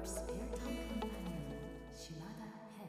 [0.00, 0.24] Your spare
[0.56, 1.60] time companion,
[1.92, 2.88] Shimada Head.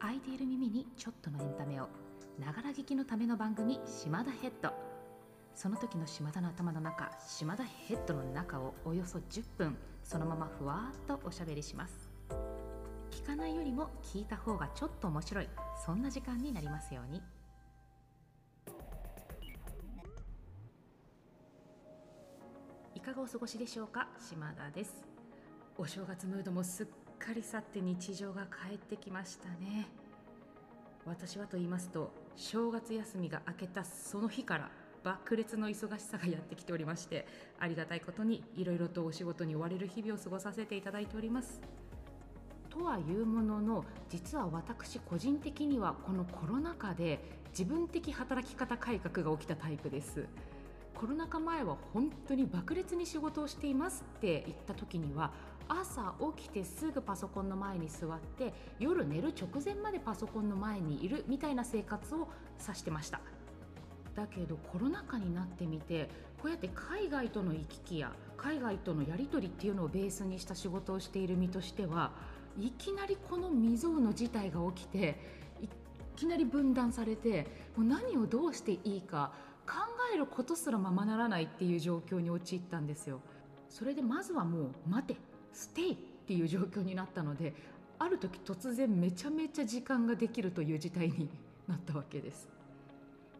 [0.00, 1.88] 空いている耳にちょっとのエンタメを
[2.40, 4.72] ながら聞きのための番組島田ヘッド
[5.54, 12.10] その時の島田の頭の中島田ヘッドの中をおよそ10分そのままふわっとおしゃべりします
[13.12, 15.48] 聞かないよりも聞いた方がちょっと面白い
[15.84, 17.22] そんな時間になりますように
[23.16, 24.08] がお過ごしでしょうか？
[24.28, 25.02] 島田です。
[25.78, 26.86] お正月ムードもすっ
[27.18, 29.88] かり去って日常が帰ってきましたね。
[31.06, 34.70] 私はと言いますと正月休みが明けたその日から
[35.02, 37.26] 爆裂の忙しさがやってきておりまして
[37.58, 41.62] ありがたいことにいろいろとお仕事に追われる日々を過ごさせていただいております。
[42.68, 50.26] とはいうものの実は私個人的にはこのコロナ禍で自分的働き方改革が起きたタイプです。
[50.98, 55.30] コロナ禍前は本当に爆裂に仕事をしていますって言った時には
[55.68, 62.28] 朝起きてすぐパソコンの前に座って夜寝る直前までパソコンの前にいるみたいな生活を
[62.60, 63.20] 指してました。
[64.14, 66.08] だけどコロナ禍になってみて
[66.40, 72.12] こうやって海外との行き来や海外とのやり取りっていうのをベースにした仕事をしている身としては
[72.58, 75.18] いきなりこの未曾有の事態が起きて
[75.60, 75.68] い
[76.16, 79.32] きなり分断されてもう何をどうしていいか
[80.14, 83.20] えることすらままならないっていう状況に陥ったんですよ。
[83.68, 85.16] それでまずはもう待て
[85.52, 87.54] ステイっていう状況になったので
[87.98, 91.28] ある時突然めちゃめちゃ時間ができるという事態に
[91.66, 92.48] なったわけです。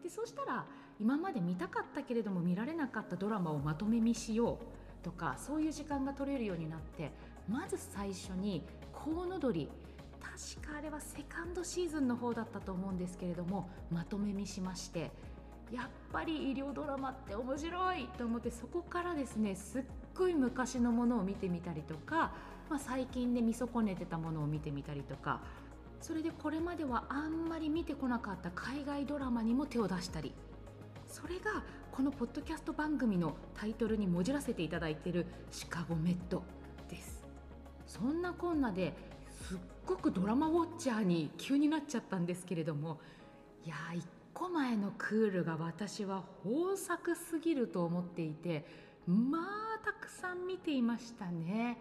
[0.03, 0.65] でそうしたら
[0.99, 4.59] 今まで見たかったけれども見られなかったドラマをまとめ見しよ
[5.01, 7.11] うとかそういう時間が取れるようになって
[7.47, 9.69] まず最初に「コウノドリ」
[10.19, 15.11] 確かあれはセカンドシーズンの方だったと思うんですけれどもまとめ見しまして
[15.71, 19.83] やっぱり医療ドラマって面白いと思ってそこからですねすっ
[20.15, 22.31] ごい昔のものを見てみたりとか、
[22.69, 25.41] まあ、最近で見損ねてたものを見てみたりとか
[25.99, 30.33] それでこれまではあんまり見てこなかった海外ドラマにも手を出したり
[31.07, 36.43] それがこのポッドキャスト番組のタイトルにもじらせていただいている「シカゴメッド」
[36.89, 37.25] です。
[37.87, 38.93] そんなこんなで
[39.29, 42.99] すっごくドラマウォッチャーに急になっちゃったんですけれども
[43.65, 44.01] いや1
[44.37, 48.67] 個前のクールが私は豊作すぎると思っていて
[49.07, 51.77] まあたくさん見ていましたね。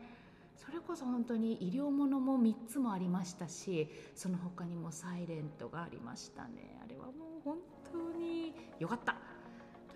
[0.56, 7.12] それこそ本当に医療ものも3つもありましたしその他にも「サイレントがありましたねあれはもう
[7.44, 7.58] 本
[7.92, 9.16] 当に良かった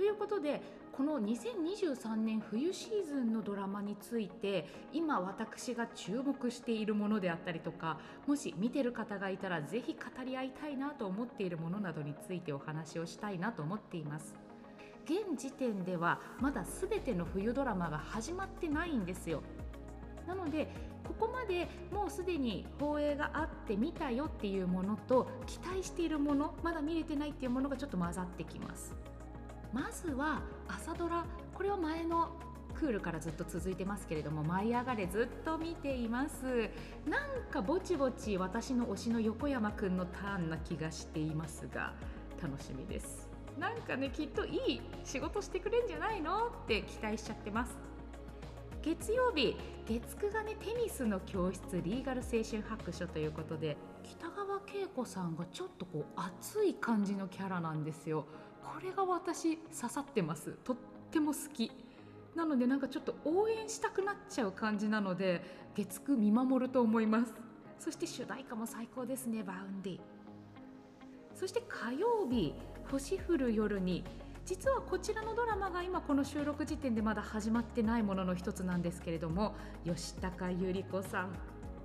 [0.01, 0.63] ということで
[0.93, 14.35] この2023年冬シーズンのドラマについて今私が注目しているものであったりとかもし見てる方がいたらぜひ語り合いたいなと思っているものなどについてお話をしたいなと思っています。
[15.05, 19.43] 現時点ではまだ全ての冬ドラマが始まってないんですよ。
[20.27, 20.73] なので
[21.05, 29.10] ここまでもうすでに放映があって見たよっていうものと期待しているものまだ見れてないっていうものがちょっと混ざってきます。
[29.73, 32.31] まずは朝ドラこれは前の
[32.75, 36.71] クールからずっと続いてますけれども「舞い上がれ」ずっと見ています。
[37.07, 41.93] なんかぼちぼち私の推しの横山くんのターンな気がしていますが
[42.43, 43.29] 楽しみです。
[43.59, 47.77] なんかねきっといい仕事してくれんじゃないのって期待しちゃってます。
[48.83, 49.57] 月曜日
[49.87, 58.25] 月9がねテニスの教室リーガル青春白書ということで北川景子さんがちょっとこう熱い感じのキャラなんですよ。
[58.73, 60.57] これが私刺さってます。
[60.65, 60.77] とっ
[61.11, 61.73] ても好き。
[62.37, 65.43] なのでなんかちょっと応援したくなっちゃう感じなので
[65.75, 67.35] 月9見守ると思います。
[67.81, 70.01] そして主題歌も最高ですね Vaundy。
[71.35, 72.55] そして火曜日
[72.91, 74.05] 星降る夜に
[74.47, 79.55] 実はこちらのドラマが今この収録時点でまだ始まってないものの一つなんですけれども
[79.85, 81.33] 吉高由里子さん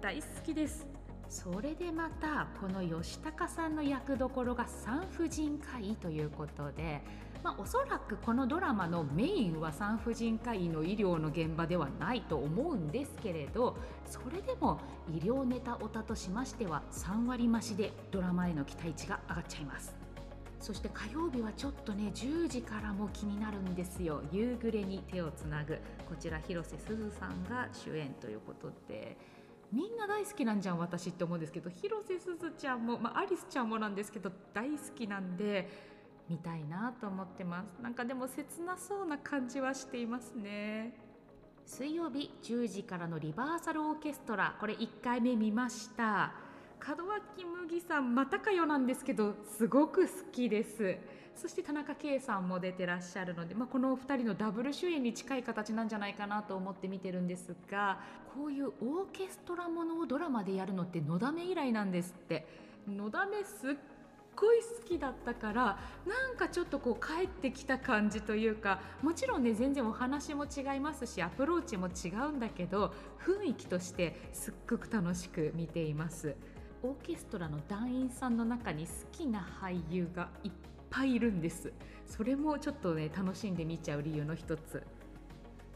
[0.02, 0.94] 大好きです。
[1.29, 7.01] それでまたこの吉高さんの役どころが産婦人科医ということで、
[7.43, 14.79] まあ、おそらくこのドラマのメインは産婦人科医の医療の現場ではないと思うんですけれどそれでも
[15.09, 19.95] 医療ネタオタとしましては3割増しでドラマへの期待値が上がっちゃいます。
[20.61, 24.23] そして火曜日はちょっとね10時からも気になるんですよ。
[24.31, 25.75] 夕暮れに手をつなぐ
[26.09, 29.16] こちら広瀬すずさんが主演ということで。
[29.72, 35.70] みんな大好きなんじゃん私って思うんですけど広瀬すずちゃんも、まあ、アリスちゃんもなんですけど大好きなんで
[36.29, 37.82] 見たいなと思ってます。
[37.82, 40.97] なんかでも切なそうな感じはしていますね。
[41.66, 44.56] 水曜日10時からのリバーサルオーケストラ。
[44.59, 46.34] これ1回目見ました。
[46.88, 50.97] 門脇麦さんまたかよなんですけどすごく好きです
[51.35, 57.99] そして田中圭さんも出てらっしゃるので、まあ、このお二人のダブル主演に近い形なんじゃないかなと思って見てるんですが
[58.34, 58.73] こういうオー
[59.11, 62.66] ケストラものをドラマでやるのってのだめ以来なんですって。
[62.87, 63.76] のだめすっ
[64.35, 72.93] ごい好きだったからなんかちょっとこう帰ってきた感じというかもちろんね全然お話も違いますしアプローチも違うんだけど
[73.26, 76.35] 雰囲気としてすっごく楽しく見ています。
[76.84, 80.52] オーケストラの団員さんの中に好きな俳優がいっ
[80.90, 81.72] ぱいいるんです。
[82.05, 84.84] それもちょっとね楽しんで見ちゃう理由の一つ。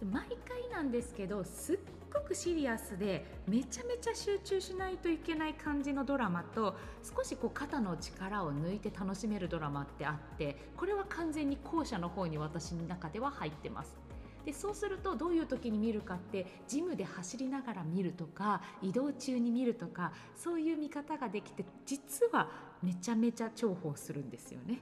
[0.03, 1.79] 毎回なんですけどすっ
[2.13, 13.97] ごくシリアスでめちゃめちゃ集中しないといけない感じのドラマと少しこう肩の力を抜いて楽しめるドラマってあってこれは完全に後者の方に私の中では入ってます。
[14.45, 22.49] でそうするとどういう時に見るかってジムで走りながら見るとか移動中に見るとかそういう見方ができて実は
[22.81, 24.81] めちゃめちゃ重宝するんですよね。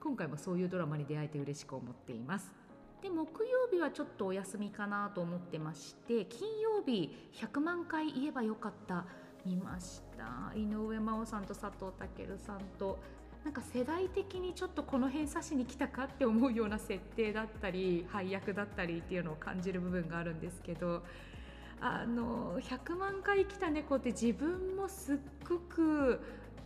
[0.00, 2.52] 今回もそういうドラマに出会えて嬉しく思っています。
[3.02, 9.06] で木曜日はちょっとお休みかなと思ってまして金曜日100万回言えばよかった。
[9.44, 10.52] 見ました。
[10.54, 12.98] 井上真央さんと佐藤健さんと
[13.44, 21.02] なんか世代的にちょっとこの辺指しに来たかって思うような設定だったり配役だったりっていうのを感じる部分があるんですけど
[21.80, 25.16] あの100万回来た猫って自分もすっ
[25.48, 26.20] ごく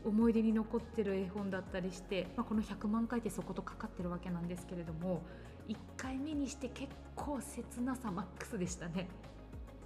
[0.04, 5.22] 思い出に残ってる絵本だったりして、まあ、この100万回ってそことかかってるわけなんですけれども
[5.68, 9.08] 1回目にして結構切なさマックスでしたね。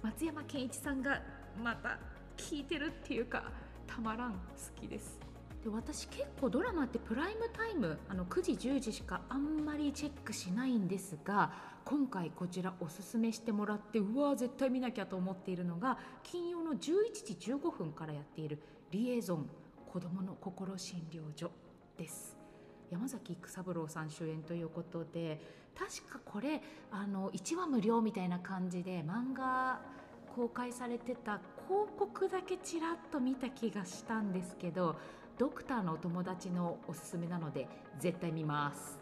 [0.01, 1.21] 松山ケンイチさんが
[1.61, 1.99] また
[2.37, 3.51] 聞いてるっていうか
[3.87, 4.39] たまらん好
[4.79, 5.19] きです。
[5.63, 11.51] で私結構ドラマってプライムタイムあの9時10時しかあんまりチェックしないんですが
[11.83, 16.77] 今回こちらおすすめしてもらってうわ絶対見なきゃと思っているのが金曜の11
[17.13, 18.59] 時15分からやっている
[18.91, 19.49] 「リエゾン
[19.91, 21.51] 子どもの心診療所」
[21.97, 22.37] です。
[22.89, 25.39] 山崎育三郎さん主演ということで
[25.77, 29.79] 確かこれあの1話無料みたいな感じで漫画
[30.35, 34.95] 公開されてた広告だけちらっと見た気がしたんですけど
[35.37, 37.67] ドクターのお友達のおすすめなので
[37.99, 38.99] 絶対見ます。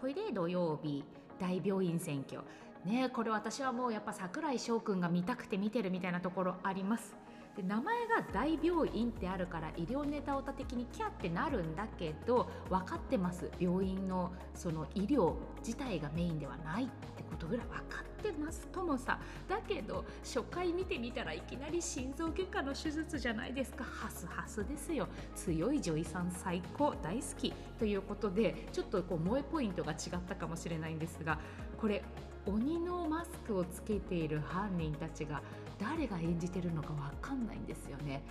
[0.00, 1.04] ほいで土曜日
[1.38, 2.42] 大病院選挙。
[2.84, 7.16] ねこれ私はもうやっぱ櫻井翔くんが見たくて見てるみたいなところあります。
[7.58, 13.50] で名前が大病院ってあるから医療ネタオタ的にキャってなるんだけど分かってます。
[13.58, 19.18] 病院のその医療自体がメインではないってことぐらい分かってますともさ。
[19.48, 23.82] だけど初回見てみたらいきなり心臓外科の手術じゃないですか。
[23.82, 25.08] ハスハスですよ。
[25.34, 31.40] 強い女医さん最高大好きということでちょっとこう萌えポイントが違ったかもしれないんですが
[31.76, 32.04] これ
[32.46, 35.42] 鬼のマスクをつけている犯人たちが
[35.78, 38.22] 誰が演じてるのか分かんないんですよね。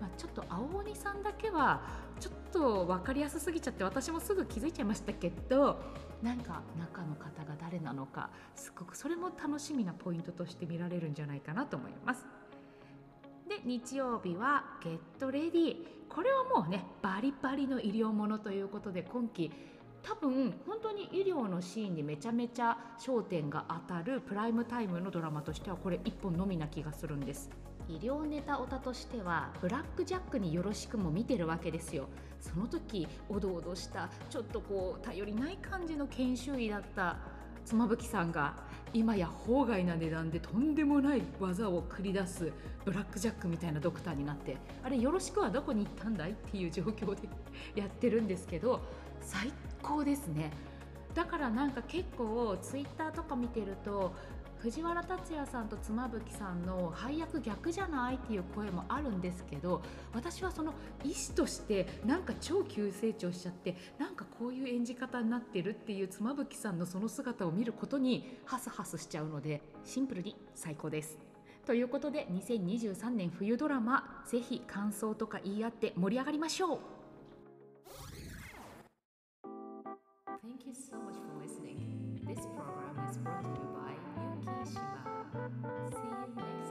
[0.00, 1.82] まあ、ちょっと青鬼さんだけは
[2.18, 5.80] ちょっと分かりやすすぎちゃって私もすぐ気づいちゃいましたけど
[6.22, 12.26] なんか中の方が誰なのかすごくそれも楽しみなポイントとして見られるんじゃないかなと思います。
[13.48, 19.52] で日曜日は「ゲットレディ」これはもうねバリバリの医療ものということで今期
[20.04, 27.50] 多分本当に医療のシーンにめちゃめちゃ焦点が当たるプライムタイムのドラマとしてはこれ1本のみな気がするんです。
[27.88, 32.08] 医療ネタオタとしてはブラック・ジャックによろしくも見てるわけですよ。
[32.40, 37.16] その時おどおどしたちょっとこう頼りない感じの研修医だった
[37.64, 38.56] 妻夫木さんが
[38.92, 42.52] 今や法外な値段でとんでもない技を繰り出す
[42.84, 46.32] ブラック・ジャックみたいなドクターになってあれよろしくはどこに行ったんだい？
[46.32, 47.26] っていう状況で
[47.74, 48.82] やってるんですけど
[49.20, 49.50] 最
[49.84, 50.50] 高ですね
[51.14, 54.12] だからなんか結構ツイッターとか見てると
[54.58, 59.82] 藤原竜也さんと妻夫木さんの配役逆じゃないっていう声もあるんですけど
[60.14, 60.72] 私はその
[61.04, 71.18] 医師としてなんか超急成長しちゃってなんかこういう演じ方になってるっていう妻夫木さんのその姿を見ることにハスハスしちゃうのでシンプルに最高です。
[71.66, 76.78] ということで2023年冬ドラマぜひ感想とか言い合って盛り上がりましょう
[80.64, 82.20] Thank you so much for listening.
[82.26, 83.92] This program is brought to you by
[84.22, 85.50] Yuki Shiba.
[85.90, 86.63] See you next.